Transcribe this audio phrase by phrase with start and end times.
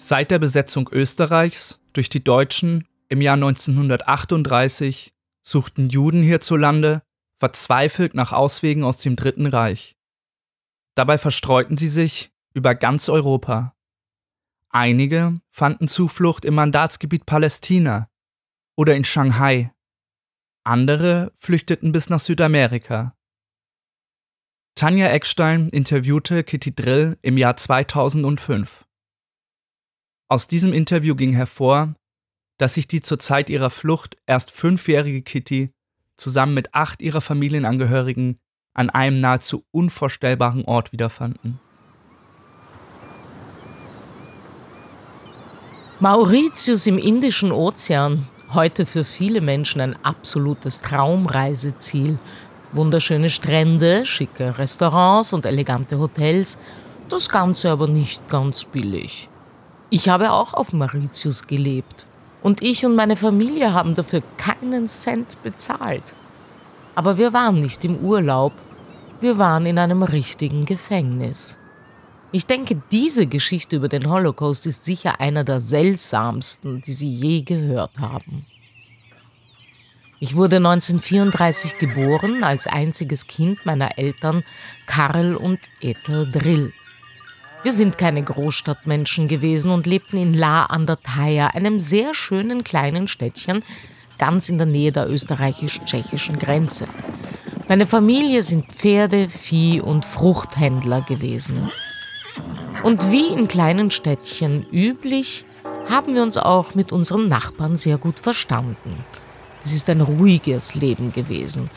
[0.00, 5.12] Seit der Besetzung Österreichs durch die Deutschen im Jahr 1938
[5.42, 7.02] suchten Juden hierzulande
[7.36, 9.96] verzweifelt nach Auswegen aus dem Dritten Reich.
[10.94, 13.74] Dabei verstreuten sie sich über ganz Europa.
[14.68, 18.08] Einige fanden Zuflucht im Mandatsgebiet Palästina
[18.76, 19.72] oder in Shanghai.
[20.62, 23.16] Andere flüchteten bis nach Südamerika.
[24.76, 28.87] Tanja Eckstein interviewte Kitty Drill im Jahr 2005.
[30.30, 31.94] Aus diesem Interview ging hervor,
[32.58, 35.70] dass sich die zur Zeit ihrer Flucht erst fünfjährige Kitty
[36.18, 38.38] zusammen mit acht ihrer Familienangehörigen
[38.74, 41.58] an einem nahezu unvorstellbaren Ort wiederfanden.
[45.98, 52.18] Mauritius im Indischen Ozean, heute für viele Menschen ein absolutes Traumreiseziel.
[52.72, 56.58] Wunderschöne Strände, schicke Restaurants und elegante Hotels,
[57.08, 59.30] das Ganze aber nicht ganz billig.
[59.90, 62.06] Ich habe auch auf Mauritius gelebt.
[62.42, 66.14] Und ich und meine Familie haben dafür keinen Cent bezahlt.
[66.94, 68.52] Aber wir waren nicht im Urlaub,
[69.20, 71.58] wir waren in einem richtigen Gefängnis.
[72.30, 77.40] Ich denke, diese Geschichte über den Holocaust ist sicher einer der seltsamsten, die Sie je
[77.40, 78.44] gehört haben.
[80.20, 84.44] Ich wurde 1934 geboren als einziges Kind meiner Eltern
[84.86, 86.72] Karl und Ethel Drill.
[87.64, 92.62] Wir sind keine Großstadtmenschen gewesen und lebten in La an der Thaya, einem sehr schönen
[92.62, 93.64] kleinen Städtchen,
[94.16, 96.86] ganz in der Nähe der österreichisch-tschechischen Grenze.
[97.68, 101.70] Meine Familie sind Pferde, Vieh und Fruchthändler gewesen.
[102.84, 105.44] Und wie in kleinen Städtchen üblich,
[105.90, 109.04] haben wir uns auch mit unseren Nachbarn sehr gut verstanden.
[109.64, 111.70] Es ist ein ruhiges Leben gewesen.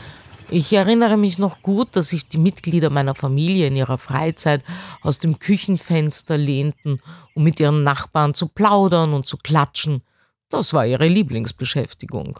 [0.52, 4.62] Ich erinnere mich noch gut, dass sich die Mitglieder meiner Familie in ihrer Freizeit
[5.00, 7.00] aus dem Küchenfenster lehnten,
[7.34, 10.02] um mit ihren Nachbarn zu plaudern und zu klatschen.
[10.50, 12.38] Das war ihre Lieblingsbeschäftigung.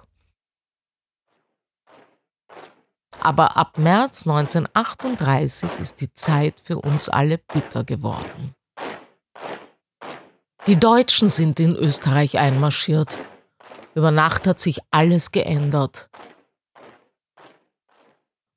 [3.18, 8.54] Aber ab März 1938 ist die Zeit für uns alle bitter geworden.
[10.66, 13.18] Die Deutschen sind in Österreich einmarschiert.
[13.94, 16.10] Über Nacht hat sich alles geändert.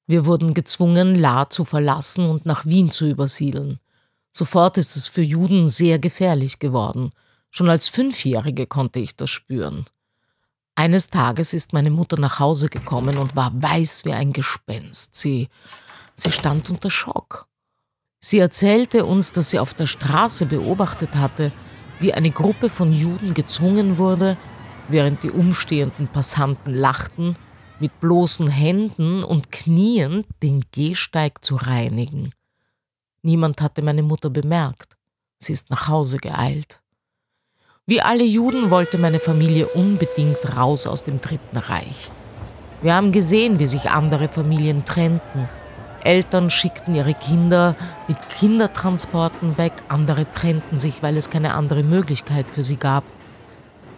[0.08, 3.80] Wir wurden gezwungen, La zu verlassen und nach Wien zu übersiedeln.
[4.32, 7.12] Sofort ist es für Juden sehr gefährlich geworden.
[7.50, 9.86] Schon als Fünfjährige konnte ich das spüren.
[10.76, 15.16] Eines Tages ist meine Mutter nach Hause gekommen und war weiß wie ein Gespenst.
[15.16, 15.48] Sie,
[16.16, 17.48] sie stand unter Schock.
[18.20, 21.54] Sie erzählte uns, dass sie auf der Straße beobachtet hatte,
[22.00, 24.38] wie eine Gruppe von Juden gezwungen wurde,
[24.90, 27.38] während die umstehenden Passanten lachten,
[27.80, 32.34] mit bloßen Händen und Knien den Gehsteig zu reinigen.
[33.22, 34.98] Niemand hatte meine Mutter bemerkt.
[35.40, 36.82] Sie ist nach Hause geeilt.
[37.88, 42.12] Wie alle Juden wollte meine Familie unbedingt raus aus dem Dritten Reich.
[42.82, 45.50] Wir haben gesehen, wie sich andere Familien trennten.
[46.04, 47.76] Eltern schickten ihre Kinder
[48.08, 53.04] mit Kindertransporten weg, andere trennten sich, weil es keine andere Möglichkeit für sie gab.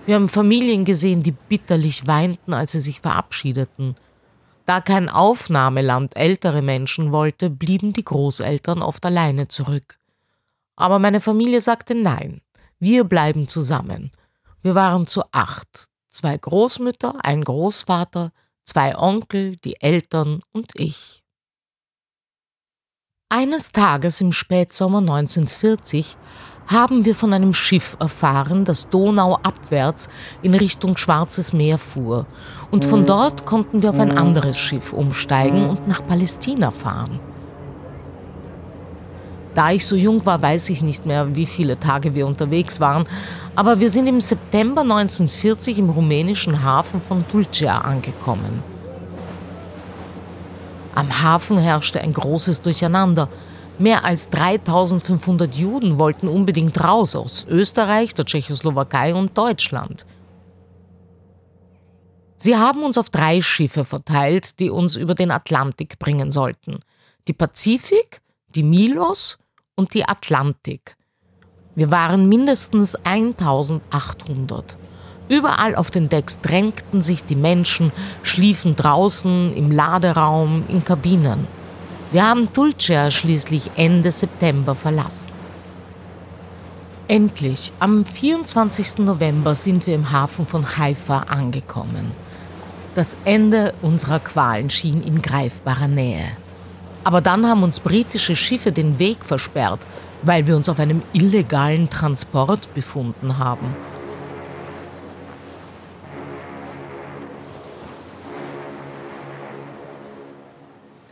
[0.07, 3.97] Wir haben Familien gesehen, die bitterlich weinten, als sie sich verabschiedeten.
[4.65, 9.99] Da kein Aufnahmeland ältere Menschen wollte, blieben die Großeltern oft alleine zurück.
[10.77, 12.39] Aber meine Familie sagte nein,
[12.79, 14.11] wir bleiben zusammen.
[14.61, 18.31] Wir waren zu acht, zwei Großmütter, ein Großvater,
[18.63, 21.21] zwei Onkel, die Eltern und ich.
[23.27, 26.15] Eines Tages im Spätsommer 1940
[26.67, 30.09] haben wir von einem Schiff erfahren, das donauabwärts
[30.41, 32.25] in Richtung Schwarzes Meer fuhr.
[32.71, 37.19] Und von dort konnten wir auf ein anderes Schiff umsteigen und nach Palästina fahren.
[39.55, 43.05] Da ich so jung war, weiß ich nicht mehr, wie viele Tage wir unterwegs waren,
[43.55, 48.61] aber wir sind im September 1940 im rumänischen Hafen von Tulcea angekommen.
[50.93, 53.29] Am Hafen herrschte ein großes Durcheinander.
[53.79, 60.05] Mehr als 3500 Juden wollten unbedingt raus aus Österreich, der Tschechoslowakei und Deutschland.
[62.37, 66.79] Sie haben uns auf drei Schiffe verteilt, die uns über den Atlantik bringen sollten.
[67.27, 68.21] Die Pazifik,
[68.55, 69.37] die Milos
[69.75, 70.95] und die Atlantik.
[71.75, 74.77] Wir waren mindestens 1800.
[75.29, 77.91] Überall auf den Decks drängten sich die Menschen,
[78.23, 81.47] schliefen draußen, im Laderaum, in Kabinen.
[82.09, 85.33] Wir haben Tulcea schließlich Ende September verlassen.
[87.09, 88.99] Endlich, am 24.
[88.99, 92.11] November sind wir im Hafen von Haifa angekommen.
[92.95, 96.25] Das Ende unserer Qualen schien in greifbarer Nähe.
[97.03, 99.81] Aber dann haben uns britische Schiffe den Weg versperrt,
[100.21, 103.75] weil wir uns auf einem illegalen Transport befunden haben.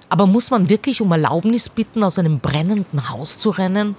[0.10, 3.96] Aber muss man wirklich um Erlaubnis bitten, aus einem brennenden Haus zu rennen?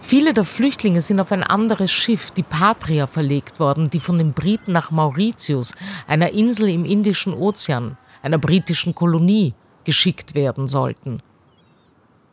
[0.00, 4.34] Viele der Flüchtlinge sind auf ein anderes Schiff, die Patria, verlegt worden, die von den
[4.34, 5.74] Briten nach Mauritius,
[6.06, 9.54] einer Insel im Indischen Ozean, einer britischen Kolonie,
[9.84, 11.22] geschickt werden sollten.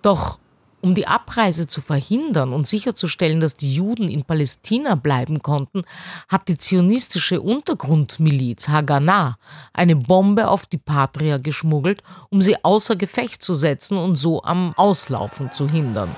[0.01, 0.38] Doch
[0.81, 5.83] um die Abreise zu verhindern und sicherzustellen, dass die Juden in Palästina bleiben konnten,
[6.27, 9.37] hat die zionistische Untergrundmiliz Haganah
[9.73, 14.73] eine Bombe auf die Patria geschmuggelt, um sie außer Gefecht zu setzen und so am
[14.77, 16.15] Auslaufen zu hindern.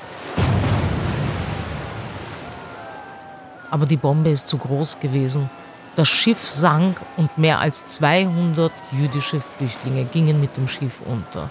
[3.69, 5.49] Aber die Bombe ist zu groß gewesen.
[5.95, 11.49] Das Schiff sank und mehr als 200 jüdische Flüchtlinge gingen mit dem Schiff unter.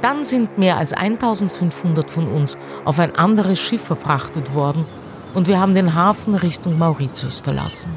[0.00, 4.84] Dann sind mehr als 1500 von uns auf ein anderes Schiff verfrachtet worden
[5.34, 7.90] und wir haben den Hafen Richtung Mauritius verlassen.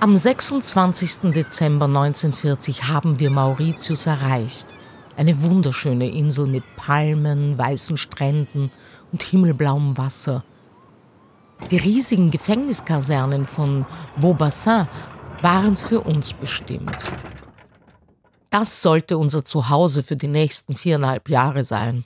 [0.00, 1.32] Am 26.
[1.32, 4.74] Dezember 1940 haben wir Mauritius erreicht.
[5.16, 8.70] Eine wunderschöne Insel mit Palmen, weißen Stränden
[9.12, 10.42] und himmelblauem Wasser.
[11.70, 13.84] Die riesigen Gefängniskasernen von
[14.16, 14.88] Beaubassin
[15.42, 16.96] waren für uns bestimmt.
[18.50, 22.04] Das sollte unser Zuhause für die nächsten viereinhalb Jahre sein.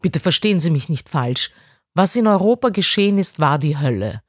[0.00, 1.50] Bitte verstehen Sie mich nicht falsch.
[1.94, 4.22] Was in Europa geschehen ist, war die Hölle.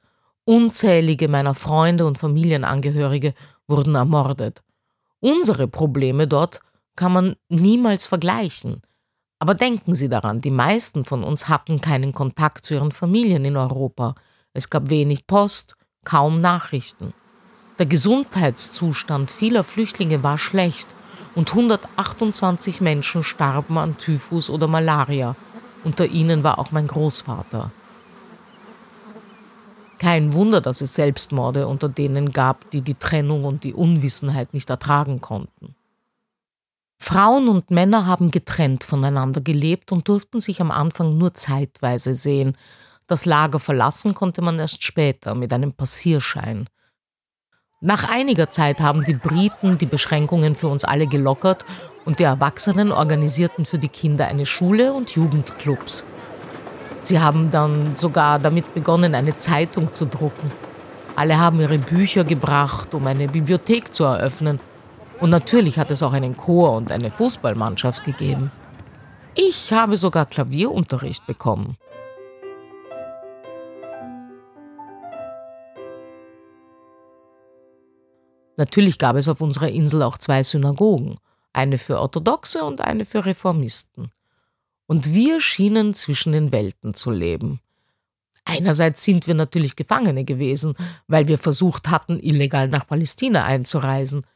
[0.44, 3.32] Unzählige meiner Freunde und Familienangehörige
[3.66, 4.62] wurden ermordet.
[5.20, 6.60] Unsere Probleme dort
[6.96, 8.82] kann man niemals vergleichen.
[9.38, 13.56] Aber denken Sie daran, die meisten von uns hatten keinen Kontakt zu ihren Familien in
[13.56, 14.14] Europa.
[14.52, 17.14] Es gab wenig Post, kaum Nachrichten.
[17.78, 20.88] Der Gesundheitszustand vieler Flüchtlinge war schlecht
[21.34, 25.34] und 128 Menschen starben an Typhus oder Malaria.
[25.84, 27.70] Unter ihnen war auch mein Großvater.
[29.98, 34.68] Kein Wunder, dass es Selbstmorde unter denen gab, die die Trennung und die Unwissenheit nicht
[34.68, 35.76] ertragen konnten.
[36.98, 42.56] Frauen und Männer haben getrennt voneinander gelebt und durften sich am Anfang nur zeitweise sehen.
[43.06, 46.68] Das Lager verlassen konnte man erst später mit einem Passierschein.
[47.84, 51.64] Nach einiger Zeit haben die Briten die Beschränkungen für uns alle gelockert
[52.04, 56.04] und die Erwachsenen organisierten für die Kinder eine Schule und Jugendclubs.
[57.00, 60.52] Sie haben dann sogar damit begonnen, eine Zeitung zu drucken.
[61.16, 64.60] Alle haben ihre Bücher gebracht, um eine Bibliothek zu eröffnen.
[65.18, 68.52] Und natürlich hat es auch einen Chor und eine Fußballmannschaft gegeben.
[69.34, 71.76] Ich habe sogar Klavierunterricht bekommen.
[78.56, 81.18] Natürlich gab es auf unserer Insel auch zwei Synagogen,
[81.52, 84.10] eine für Orthodoxe und eine für Reformisten.
[84.86, 87.60] Und wir schienen zwischen den Welten zu leben.
[88.44, 90.74] Einerseits sind wir natürlich Gefangene gewesen,
[91.06, 94.26] weil wir versucht hatten, illegal nach Palästina einzureisen.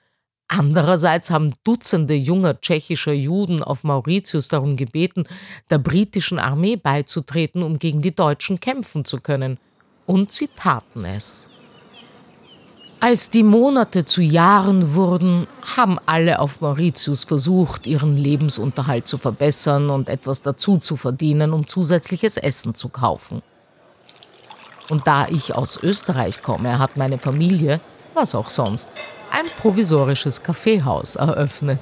[0.49, 5.25] Andererseits haben Dutzende junger tschechischer Juden auf Mauritius darum gebeten,
[5.71, 9.59] der britischen Armee beizutreten, um gegen die Deutschen kämpfen zu können.
[10.07, 11.51] Und sie taten es.
[12.99, 19.91] Als die Monate zu Jahren wurden, haben alle auf Mauritius versucht, ihren Lebensunterhalt zu verbessern
[19.91, 23.43] und etwas dazu zu verdienen, um zusätzliches Essen zu kaufen.
[24.89, 27.81] Und da ich aus Österreich komme, hat meine Familie,
[28.15, 28.89] was auch sonst,
[29.31, 31.81] ein provisorisches Kaffeehaus eröffnet.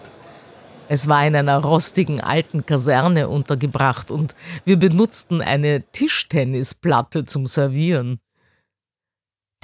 [0.88, 8.20] Es war in einer rostigen alten Kaserne untergebracht und wir benutzten eine Tischtennisplatte zum Servieren.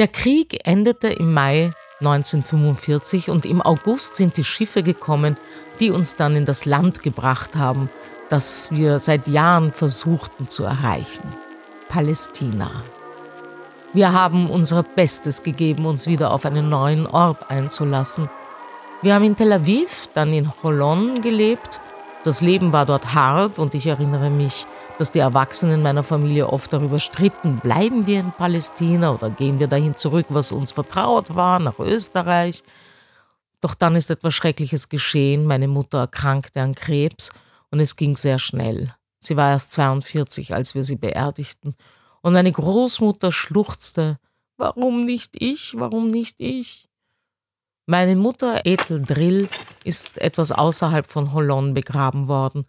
[0.01, 5.37] Der Krieg endete im Mai 1945 und im August sind die Schiffe gekommen,
[5.79, 7.91] die uns dann in das Land gebracht haben,
[8.31, 11.31] das wir seit Jahren versuchten zu erreichen.
[11.91, 12.71] Palästina.
[13.93, 18.31] Wir haben unser Bestes gegeben, uns wieder auf einen neuen Ort einzulassen.
[19.03, 21.83] Wir haben in Tel Aviv, dann in Holon gelebt
[22.23, 24.67] das Leben war dort hart und ich erinnere mich,
[24.99, 29.69] dass die Erwachsenen meiner Familie oft darüber stritten, bleiben wir in Palästina oder gehen wir
[29.69, 32.63] dahin zurück, was uns vertraut war, nach Österreich.
[33.63, 35.47] Doch dann ist etwas Schreckliches geschehen.
[35.47, 37.31] Meine Mutter erkrankte an Krebs
[37.71, 38.95] und es ging sehr schnell.
[39.19, 41.75] Sie war erst 42, als wir sie beerdigten.
[42.21, 44.19] Und meine Großmutter schluchzte,
[44.59, 46.90] warum nicht ich, warum nicht ich?
[47.91, 49.49] Meine Mutter Ethel Drill
[49.83, 52.65] ist etwas außerhalb von Hollon begraben worden.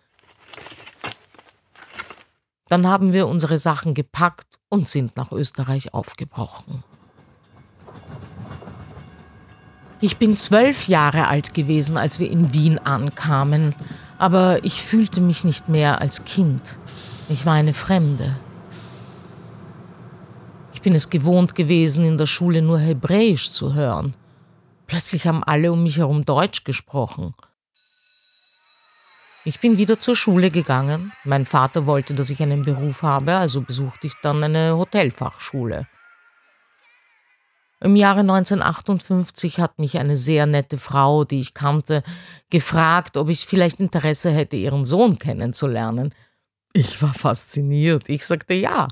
[2.69, 6.83] Dann haben wir unsere Sachen gepackt und sind nach Österreich aufgebrochen.
[9.99, 13.75] Ich bin zwölf Jahre alt gewesen, als wir in Wien ankamen.
[14.17, 16.63] Aber ich fühlte mich nicht mehr als Kind.
[17.29, 18.35] Ich war eine Fremde.
[20.73, 24.15] Ich bin es gewohnt gewesen, in der Schule nur Hebräisch zu hören.
[24.91, 27.33] Plötzlich haben alle um mich herum Deutsch gesprochen.
[29.45, 31.13] Ich bin wieder zur Schule gegangen.
[31.23, 35.87] Mein Vater wollte, dass ich einen Beruf habe, also besuchte ich dann eine Hotelfachschule.
[37.79, 42.03] Im Jahre 1958 hat mich eine sehr nette Frau, die ich kannte,
[42.49, 46.13] gefragt, ob ich vielleicht Interesse hätte, ihren Sohn kennenzulernen.
[46.73, 48.09] Ich war fasziniert.
[48.09, 48.89] Ich sagte ja.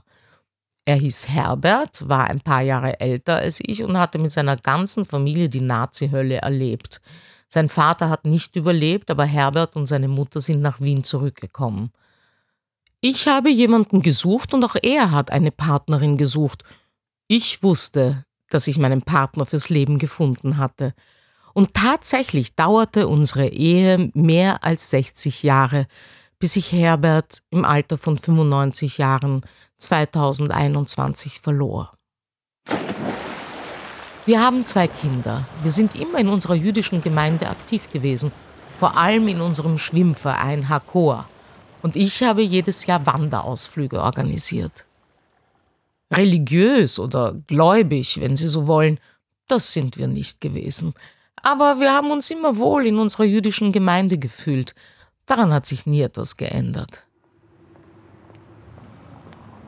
[0.90, 5.06] Er hieß Herbert, war ein paar Jahre älter als ich und hatte mit seiner ganzen
[5.06, 7.00] Familie die Nazi-Hölle erlebt.
[7.48, 11.92] Sein Vater hat nicht überlebt, aber Herbert und seine Mutter sind nach Wien zurückgekommen.
[13.02, 16.64] Ich habe jemanden gesucht und auch er hat eine Partnerin gesucht.
[17.28, 20.96] Ich wusste, dass ich meinen Partner fürs Leben gefunden hatte.
[21.54, 25.86] Und tatsächlich dauerte unsere Ehe mehr als 60 Jahre,
[26.40, 29.42] bis ich Herbert im Alter von 95 Jahren
[29.78, 31.94] 2021 verlor.
[34.26, 35.48] Wir haben zwei Kinder.
[35.64, 38.32] Wir sind immer in unserer jüdischen Gemeinde aktiv gewesen,
[38.78, 41.28] vor allem in unserem Schwimmverein Hakoa.
[41.82, 44.86] Und ich habe jedes Jahr Wanderausflüge organisiert.
[46.12, 49.00] Religiös oder gläubig, wenn Sie so wollen,
[49.48, 50.94] das sind wir nicht gewesen.
[51.42, 54.76] Aber wir haben uns immer wohl in unserer jüdischen Gemeinde gefühlt.
[55.30, 57.06] Daran hat sich nie etwas geändert.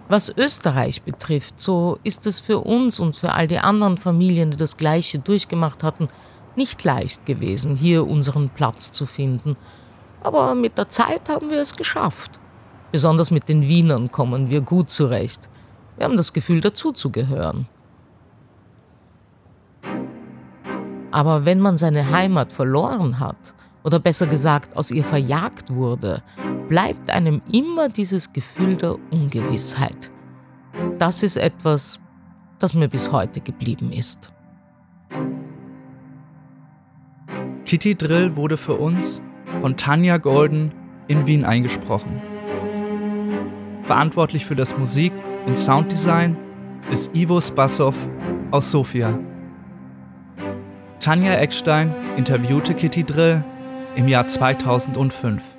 [0.09, 4.57] Was Österreich betrifft, so ist es für uns und für all die anderen Familien, die
[4.57, 6.07] das Gleiche durchgemacht hatten,
[6.55, 9.55] nicht leicht gewesen, hier unseren Platz zu finden.
[10.23, 12.39] Aber mit der Zeit haben wir es geschafft.
[12.91, 15.47] Besonders mit den Wienern kommen wir gut zurecht.
[15.95, 17.67] Wir haben das Gefühl, dazuzugehören.
[21.11, 23.53] Aber wenn man seine Heimat verloren hat,
[23.83, 26.23] oder besser gesagt aus ihr verjagt wurde,
[26.69, 30.11] bleibt einem immer dieses Gefühl der Ungewissheit.
[30.97, 31.99] Das ist etwas,
[32.59, 34.31] das mir bis heute geblieben ist.
[37.65, 39.21] Kitty Drill wurde für uns
[39.61, 40.71] von Tanja Golden
[41.07, 42.21] in Wien eingesprochen.
[43.83, 45.13] Verantwortlich für das Musik-
[45.45, 46.37] und Sounddesign
[46.91, 47.95] ist Ivo Spassow
[48.51, 49.17] aus Sofia.
[50.99, 53.43] Tanja Eckstein interviewte Kitty Drill
[53.95, 55.50] im Jahr 2005.